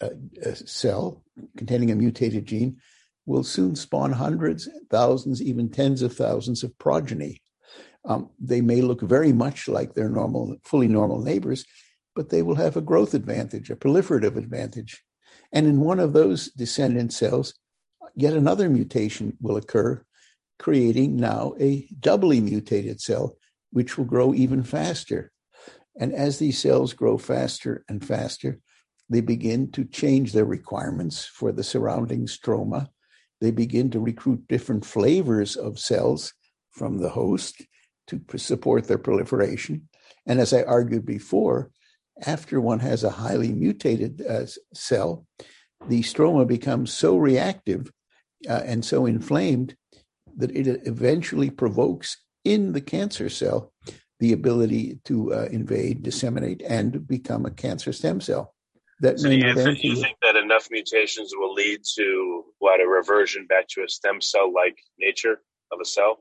[0.00, 0.10] uh,
[0.54, 1.24] cell
[1.56, 2.76] containing a mutated gene
[3.26, 7.42] will soon spawn hundreds thousands even tens of thousands of progeny.
[8.04, 11.64] Um, they may look very much like their normal fully normal neighbors
[12.14, 15.02] but they will have a growth advantage a proliferative advantage.
[15.52, 17.54] And in one of those descendant cells,
[18.14, 20.04] yet another mutation will occur,
[20.60, 23.34] creating now a doubly mutated cell,
[23.72, 25.32] which will grow even faster.
[25.98, 28.60] And as these cells grow faster and faster,
[29.08, 32.88] they begin to change their requirements for the surrounding stroma.
[33.40, 36.34] They begin to recruit different flavors of cells
[36.70, 37.62] from the host
[38.08, 39.88] to support their proliferation.
[40.26, 41.70] And as I argued before,
[42.26, 44.44] after one has a highly mutated uh,
[44.74, 45.26] cell,
[45.88, 47.90] the stroma becomes so reactive
[48.46, 49.74] uh, and so inflamed
[50.36, 53.72] that it eventually provokes in the cancer cell
[54.18, 58.54] the ability to uh, invade, disseminate, and become a cancer stem cell.
[59.00, 63.46] that So you, answer you think that enough mutations will lead to what a reversion
[63.46, 65.40] back to a stem cell like nature
[65.72, 66.20] of a cell?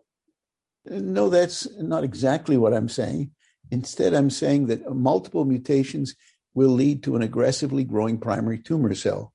[0.85, 3.31] No, that's not exactly what I'm saying.
[3.69, 6.15] Instead, I'm saying that multiple mutations
[6.53, 9.33] will lead to an aggressively growing primary tumor cell.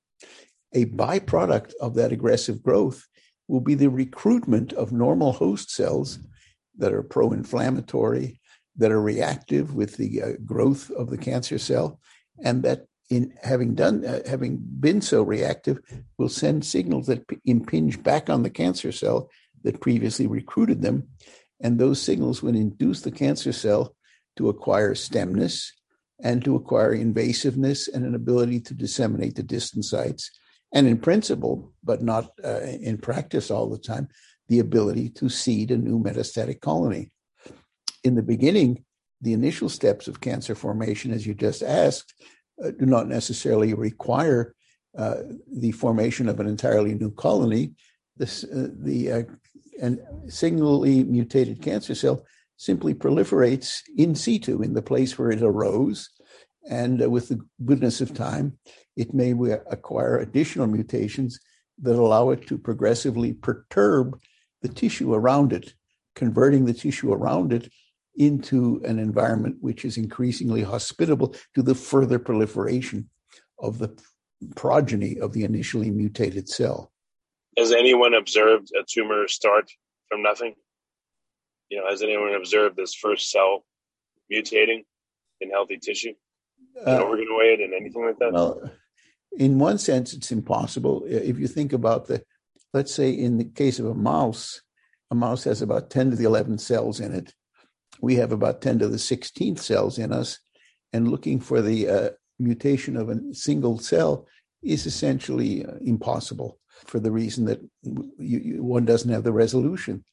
[0.73, 3.07] A byproduct of that aggressive growth
[3.47, 6.19] will be the recruitment of normal host cells
[6.77, 8.39] that are pro inflammatory,
[8.75, 11.99] that are reactive with the uh, growth of the cancer cell,
[12.43, 15.79] and that in having done uh, having been so reactive
[16.17, 19.29] will send signals that p- impinge back on the cancer cell
[19.63, 21.07] that previously recruited them
[21.61, 23.95] and those signals would induce the cancer cell
[24.35, 25.71] to acquire stemness
[26.23, 30.31] and to acquire invasiveness and an ability to disseminate to distant sites
[30.73, 34.07] and in principle but not uh, in practice all the time
[34.47, 37.11] the ability to seed a new metastatic colony
[38.03, 38.83] in the beginning
[39.21, 42.13] the initial steps of cancer formation as you just asked
[42.63, 44.55] uh, do not necessarily require
[44.97, 45.23] uh,
[45.53, 47.73] the formation of an entirely new colony.
[48.15, 49.23] This, uh, the uh,
[49.81, 52.23] and singly mutated cancer cell
[52.55, 56.09] simply proliferates in situ in the place where it arose,
[56.69, 58.57] and uh, with the goodness of time,
[58.95, 59.31] it may
[59.69, 61.39] acquire additional mutations
[61.81, 64.19] that allow it to progressively perturb
[64.61, 65.73] the tissue around it,
[66.15, 67.71] converting the tissue around it
[68.15, 73.09] into an environment which is increasingly hospitable to the further proliferation
[73.59, 73.97] of the
[74.55, 76.91] progeny of the initially mutated cell.
[77.57, 79.69] Has anyone observed a tumor start
[80.09, 80.55] from nothing?
[81.69, 83.65] You know, has anyone observed this first cell
[84.31, 84.83] mutating
[85.41, 86.13] in healthy tissue,
[86.85, 88.31] an Uh, organoid, and anything like that?
[88.31, 88.61] well,
[89.37, 91.03] in one sense, it's impossible.
[91.07, 92.23] If you think about the,
[92.73, 94.61] let's say, in the case of a mouse,
[95.11, 97.33] a mouse has about 10 to the 11 cells in it.
[98.01, 100.39] We have about 10 to the 16th cells in us.
[100.93, 104.27] And looking for the uh, mutation of a single cell
[104.63, 110.03] is essentially uh, impossible for the reason that you, you, one doesn't have the resolution,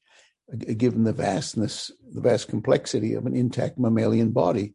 [0.52, 4.74] uh, given the vastness, the vast complexity of an intact mammalian body.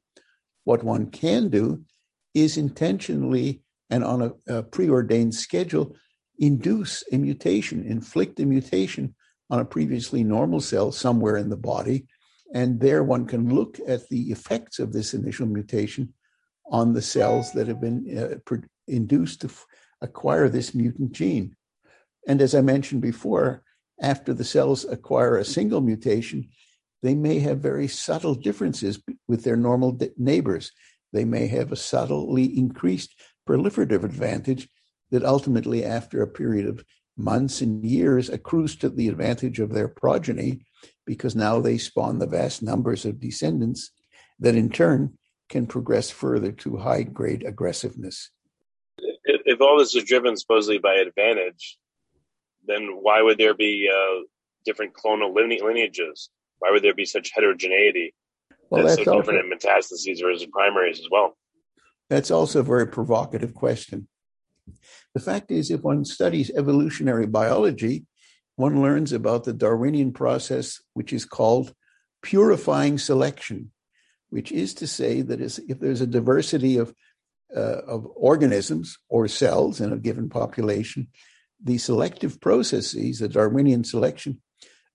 [0.63, 1.83] What one can do
[2.33, 5.95] is intentionally and on a, a preordained schedule
[6.39, 9.15] induce a mutation, inflict a mutation
[9.49, 12.05] on a previously normal cell somewhere in the body.
[12.53, 16.13] And there one can look at the effects of this initial mutation
[16.71, 18.55] on the cells that have been uh,
[18.87, 19.65] induced to f-
[20.01, 21.55] acquire this mutant gene.
[22.27, 23.63] And as I mentioned before,
[24.01, 26.49] after the cells acquire a single mutation,
[27.01, 30.71] they may have very subtle differences with their normal neighbors.
[31.13, 33.13] They may have a subtly increased
[33.47, 34.69] proliferative advantage
[35.11, 36.83] that ultimately, after a period of
[37.15, 40.61] months and years, accrues to the advantage of their progeny
[41.05, 43.91] because now they spawn the vast numbers of descendants
[44.39, 45.17] that in turn
[45.49, 48.29] can progress further to high grade aggressiveness.
[49.23, 51.77] If, all this is driven supposedly by advantage,
[52.65, 54.23] then why would there be uh,
[54.65, 56.29] different clonal line- lineages?
[56.59, 58.13] Why would there be such heterogeneity
[58.69, 61.37] Well, that's that's so also, different in metastases versus primaries as well?
[62.09, 64.07] That's also a very provocative question.
[65.13, 68.05] The fact is, if one studies evolutionary biology,
[68.55, 71.73] one learns about the Darwinian process, which is called
[72.21, 73.71] purifying selection,
[74.29, 76.93] which is to say that if there's a diversity of,
[77.55, 81.07] uh, of organisms or cells in a given population,
[81.63, 84.41] the selective processes, the Darwinian selection,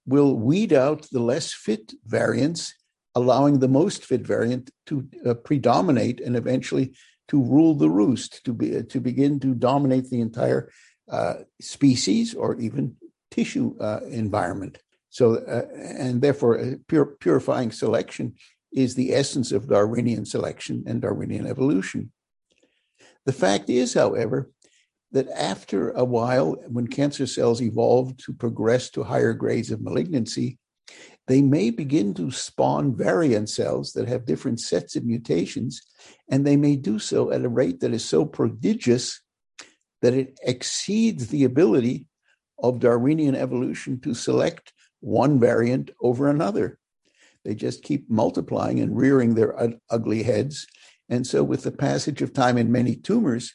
[0.06, 2.74] will weed out the less fit variants,
[3.14, 6.94] allowing the most fit variant to uh, predominate and eventually
[7.28, 10.70] to rule the roost, to be to begin to dominate the entire
[11.10, 12.96] uh, species or even
[13.30, 14.78] tissue uh, environment.
[15.10, 18.34] So, uh, and therefore, uh, pure, purifying selection
[18.72, 22.12] is the essence of Darwinian selection and Darwinian evolution.
[23.26, 24.50] The fact is, however,
[25.12, 30.58] that after a while, when cancer cells evolve to progress to higher grades of malignancy,
[31.28, 35.80] they may begin to spawn variant cells that have different sets of mutations,
[36.28, 39.20] and they may do so at a rate that is so prodigious
[40.00, 42.06] that it exceeds the ability
[42.58, 46.78] of Darwinian evolution to select one variant over another.
[47.44, 49.56] They just keep multiplying and rearing their
[49.90, 50.66] ugly heads.
[51.08, 53.54] And so, with the passage of time in many tumors,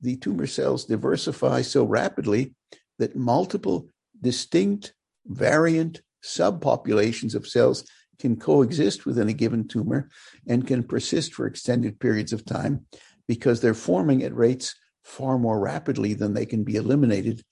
[0.00, 2.54] the tumor cells diversify so rapidly
[2.98, 3.88] that multiple
[4.20, 4.94] distinct
[5.26, 7.84] variant subpopulations of cells
[8.18, 10.08] can coexist within a given tumor
[10.46, 12.86] and can persist for extended periods of time
[13.26, 17.42] because they're forming at rates far more rapidly than they can be eliminated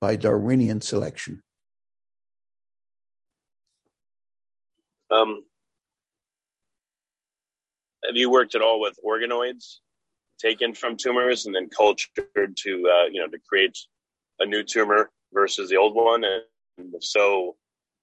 [0.00, 1.42] by Darwinian selection.
[5.10, 5.42] Um,
[8.04, 9.78] have you worked at all with organoids?
[10.40, 13.78] taken from tumors and then cultured to uh, you know to create
[14.40, 16.24] a new tumor versus the old one?
[16.24, 17.56] And if so,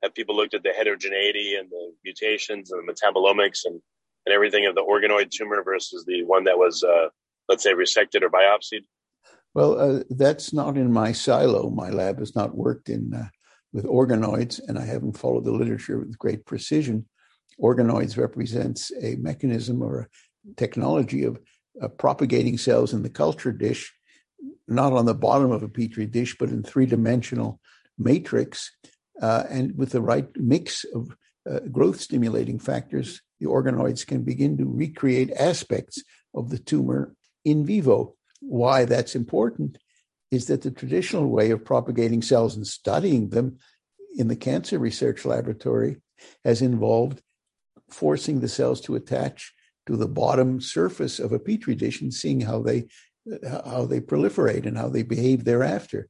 [0.04, 3.82] have people looked at the heterogeneity and the mutations and the metabolomics and,
[4.26, 7.08] and everything of the organoid tumor versus the one that was, uh,
[7.50, 8.84] let's say, resected or biopsied?
[9.54, 11.70] Well, uh, that's not in my silo.
[11.70, 13.28] My lab has not worked in uh,
[13.74, 17.08] with organoids, and I haven't followed the literature with great precision.
[17.60, 21.40] Organoids represents a mechanism or a technology of
[21.82, 23.94] uh, propagating cells in the culture dish,
[24.68, 27.60] not on the bottom of a petri dish, but in three dimensional
[27.98, 28.72] matrix.
[29.22, 31.16] Uh, and with the right mix of
[31.50, 36.04] uh, growth stimulating factors, the organoids can begin to recreate aspects
[36.34, 37.16] of the tumor
[37.46, 38.16] in vivo.
[38.42, 39.78] Why that's important
[40.30, 43.58] is that the traditional way of propagating cells and studying them
[44.18, 45.98] in the cancer research laboratory
[46.44, 47.22] has involved
[47.90, 49.54] forcing the cells to attach
[49.86, 52.88] to the bottom surface of a petri dish and seeing how they
[53.46, 56.08] how they proliferate and how they behave thereafter.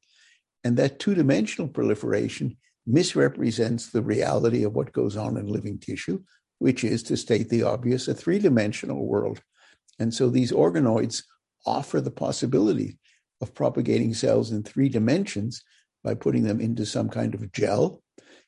[0.62, 2.56] And that two-dimensional proliferation
[2.88, 6.20] misrepresents the reality of what goes on in living tissue,
[6.58, 9.42] which is to state the obvious, a three-dimensional world.
[9.98, 11.22] And so these organoids
[11.66, 12.98] offer the possibility
[13.40, 15.62] of propagating cells in three dimensions
[16.02, 18.02] by putting them into some kind of gel.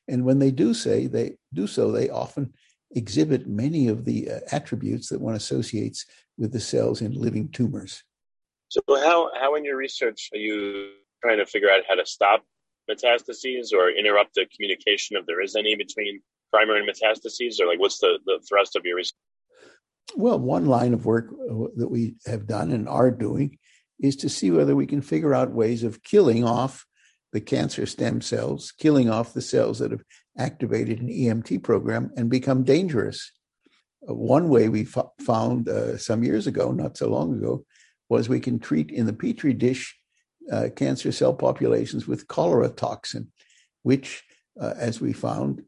[0.08, 2.52] And when they do say they do so, they often
[2.92, 6.06] exhibit many of the uh, attributes that one associates
[6.38, 8.02] with the cells in living tumors.
[8.68, 10.90] So, how, how in your research are you
[11.22, 12.44] trying to figure out how to stop
[12.90, 16.20] metastases or interrupt the communication if there is any between
[16.50, 17.60] primary and metastases?
[17.60, 19.14] Or, like, what's the, the thrust of your research?
[20.16, 23.58] Well, one line of work uh, that we have done and are doing
[24.00, 26.86] is to see whether we can figure out ways of killing off
[27.32, 30.02] the cancer stem cells, killing off the cells that have
[30.36, 33.30] activated an EMT program and become dangerous.
[34.08, 37.64] Uh, one way we f- found uh, some years ago, not so long ago,
[38.08, 39.96] was we can treat in the petri dish
[40.50, 43.30] uh, cancer cell populations with cholera toxin,
[43.82, 44.24] which,
[44.60, 45.62] uh, as we found,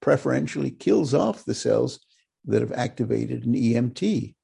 [0.00, 2.00] preferentially kills off the cells
[2.44, 4.34] that have activated an EMT.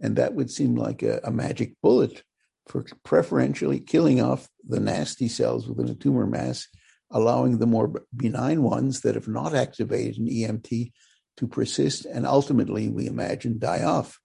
[0.00, 2.22] And that would seem like a, a magic bullet
[2.68, 6.68] for preferentially killing off the nasty cells within a tumor mass,
[7.10, 10.92] allowing the more benign ones that have not activated an EMT
[11.38, 14.18] to persist and ultimately, we imagine, die off.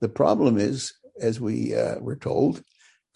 [0.00, 2.62] The problem is, as we uh, were told,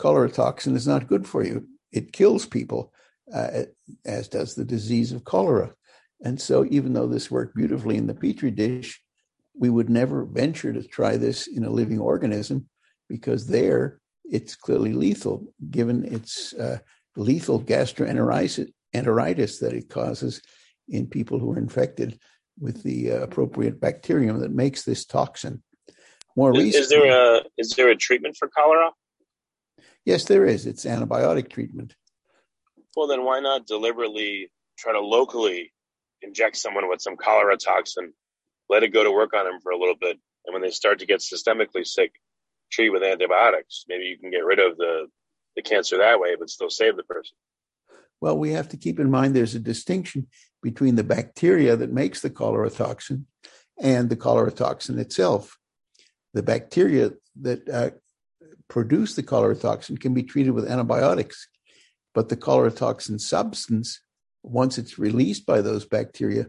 [0.04, 1.66] cholera toxin is not good for you.
[1.90, 2.92] It kills people,
[3.32, 3.62] uh,
[4.04, 5.72] as does the disease of cholera.
[6.22, 9.00] And so, even though this worked beautifully in the petri dish,
[9.58, 12.68] we would never venture to try this in a living organism
[13.08, 16.78] because there it's clearly lethal, given its uh,
[17.16, 20.42] lethal gastroenteritis that it causes
[20.86, 22.18] in people who are infected
[22.60, 25.62] with the uh, appropriate bacterium that makes this toxin.
[26.36, 28.90] More is, recently, is there a is there a treatment for cholera?
[30.04, 30.66] Yes, there is.
[30.66, 31.94] It's antibiotic treatment.
[32.96, 35.72] Well, then why not deliberately try to locally
[36.22, 38.12] inject someone with some cholera toxin,
[38.68, 40.98] let it go to work on them for a little bit, and when they start
[41.00, 42.12] to get systemically sick,
[42.70, 43.84] treat with antibiotics.
[43.88, 45.06] Maybe you can get rid of the,
[45.56, 47.36] the cancer that way, but still save the person.
[48.20, 50.28] Well, we have to keep in mind there's a distinction
[50.62, 53.26] between the bacteria that makes the cholera toxin
[53.80, 55.58] and the cholera toxin itself.
[56.32, 57.90] The bacteria that uh,
[58.68, 61.48] produce the cholera toxin can be treated with antibiotics,
[62.14, 64.00] but the cholera toxin substance,
[64.42, 66.46] once it's released by those bacteria,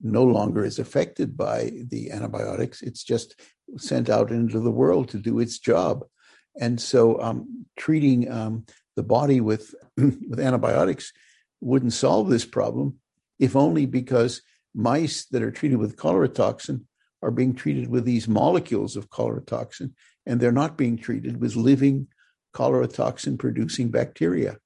[0.00, 2.82] no longer is affected by the antibiotics.
[2.82, 3.40] It's just
[3.76, 6.04] sent out into the world to do its job.
[6.60, 8.64] And so um, treating um,
[8.96, 11.12] the body with, with antibiotics
[11.60, 12.98] wouldn't solve this problem,
[13.38, 14.42] if only because
[14.74, 16.86] mice that are treated with cholera toxin
[17.22, 19.94] are being treated with these molecules of cholera toxin,
[20.28, 22.06] and they're not being treated with living
[22.52, 24.58] cholera toxin producing bacteria.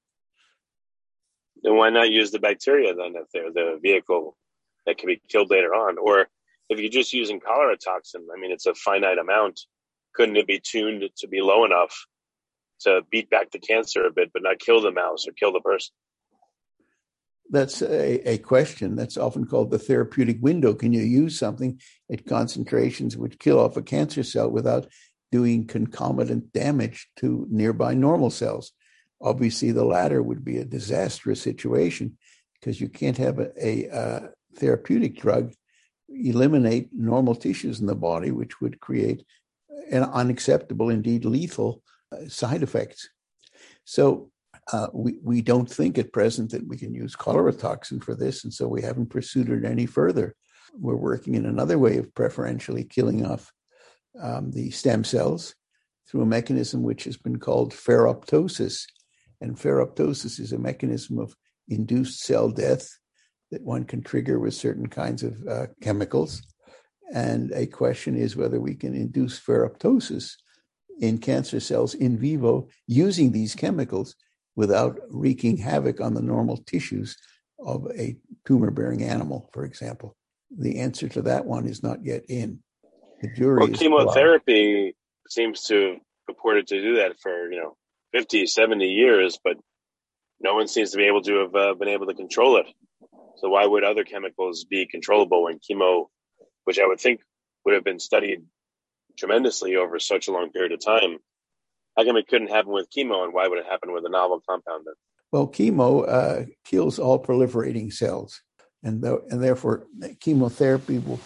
[1.63, 4.35] Then why not use the bacteria then if they're the vehicle
[4.85, 5.97] that can be killed later on?
[5.97, 6.27] Or
[6.69, 9.61] if you're just using cholera toxin, I mean, it's a finite amount.
[10.13, 11.95] Couldn't it be tuned to be low enough
[12.81, 15.61] to beat back the cancer a bit, but not kill the mouse or kill the
[15.61, 15.93] person?
[17.49, 20.73] That's a, a question that's often called the therapeutic window.
[20.73, 21.79] Can you use something
[22.11, 24.87] at concentrations which kill off a cancer cell without
[25.33, 28.71] doing concomitant damage to nearby normal cells?
[29.19, 32.19] Obviously, the latter would be a disastrous situation
[32.53, 35.51] because you can't have a, a, a therapeutic drug
[36.07, 39.25] eliminate normal tissues in the body, which would create
[39.89, 41.81] an unacceptable, indeed lethal
[42.11, 43.09] uh, side effects.
[43.85, 44.29] So
[44.71, 48.43] uh, we, we don't think at present that we can use cholera toxin for this,
[48.43, 50.35] and so we haven't pursued it any further.
[50.77, 53.51] We're working in another way of preferentially killing off
[54.21, 55.55] um, the stem cells,
[56.09, 58.85] through a mechanism which has been called ferroptosis.
[59.41, 61.35] And ferroptosis is a mechanism of
[61.67, 62.87] induced cell death
[63.51, 66.41] that one can trigger with certain kinds of uh, chemicals.
[67.13, 70.33] And a question is whether we can induce ferroptosis
[70.99, 74.15] in cancer cells in vivo using these chemicals
[74.55, 77.17] without wreaking havoc on the normal tissues
[77.59, 80.15] of a tumor bearing animal, for example.
[80.55, 82.59] The answer to that one is not yet in.
[83.23, 84.97] The jury well, chemotherapy
[85.29, 87.77] seems to have purported to do that for, you know,
[88.11, 89.55] 50, 70 years, but
[90.41, 92.65] no one seems to be able to have uh, been able to control it.
[93.37, 96.07] So why would other chemicals be controllable when chemo,
[96.65, 97.21] which I would think
[97.63, 98.43] would have been studied
[99.17, 101.19] tremendously over such a long period of time,
[101.95, 104.43] how come it couldn't happen with chemo, and why would it happen with a novel
[104.45, 104.83] compound?
[104.85, 104.95] Then?
[105.31, 108.41] Well, chemo uh, kills all proliferating cells,
[108.83, 109.85] and th- and therefore
[110.19, 111.21] chemotherapy will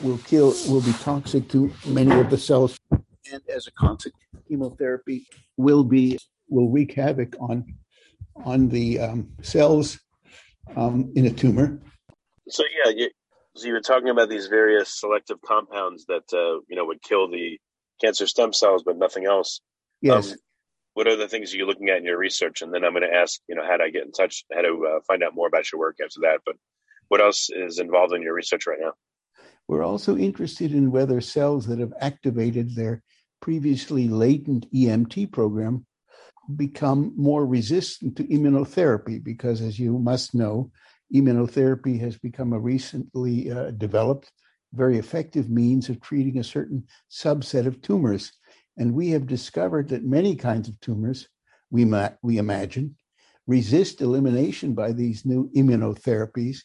[0.00, 5.26] will kill will be toxic to many of the cells, and as a consequence, chemotherapy
[5.56, 6.18] will be
[6.48, 7.64] will wreak havoc on
[8.44, 9.98] on the um, cells
[10.76, 11.80] um, in a tumor.
[12.48, 13.10] So yeah, you,
[13.56, 17.30] so you were talking about these various selective compounds that uh, you know would kill
[17.30, 17.58] the
[18.00, 19.60] cancer stem cells, but nothing else.
[20.00, 20.32] Yes.
[20.32, 20.38] Um,
[20.94, 22.62] what are the things are you looking at in your research?
[22.62, 24.44] And then I'm going to ask, you know, how do I get in touch?
[24.52, 26.40] How to uh, find out more about your work after that?
[26.46, 26.54] But
[27.08, 28.92] what else is involved in your research right now?
[29.68, 33.02] We're also interested in whether cells that have activated their
[33.40, 35.86] previously latent EMT program
[36.56, 40.70] become more resistant to immunotherapy because, as you must know,
[41.14, 44.30] immunotherapy has become a recently uh, developed,
[44.72, 48.32] very effective means of treating a certain subset of tumors.
[48.76, 51.28] And we have discovered that many kinds of tumors,
[51.70, 52.96] we, ma- we imagine,
[53.46, 56.58] resist elimination by these new immunotherapies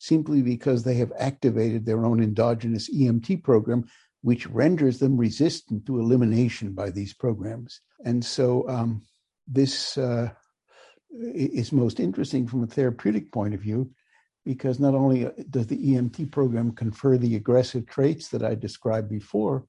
[0.00, 3.84] simply because they have activated their own endogenous EMT program,
[4.22, 7.82] which renders them resistant to elimination by these programs.
[8.06, 9.02] And so um,
[9.46, 10.30] this uh,
[11.12, 13.90] is most interesting from a therapeutic point of view
[14.46, 19.66] because not only does the EMT program confer the aggressive traits that I described before,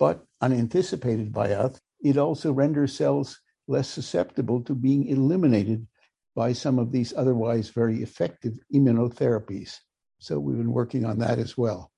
[0.00, 5.86] but unanticipated by us, it also renders cells less susceptible to being eliminated
[6.40, 9.76] by some of these otherwise very effective immunotherapies.
[10.20, 11.90] So we've been working on that as well.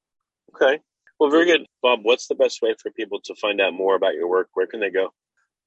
[0.53, 0.81] Okay.
[1.21, 1.65] Well, very good.
[1.81, 4.49] Bob, what's the best way for people to find out more about your work?
[4.55, 5.11] Where can they go?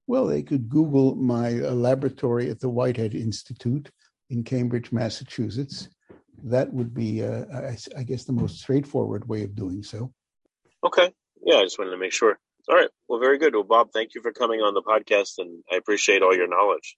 [0.08, 3.90] Well, they could Google my uh, laboratory at the Whitehead Institute
[4.30, 5.88] in Cambridge, Massachusetts.
[6.44, 10.12] That would be, uh, I, I, guess, the most straightforward way of doing so.
[10.86, 11.14] Okay.
[11.46, 12.38] Yeah, I just wanted to make sure.
[12.68, 12.90] All right.
[13.08, 13.56] Well, very good.
[13.56, 16.98] Well, Bob, thank you for coming on the podcast, and I appreciate all your knowledge.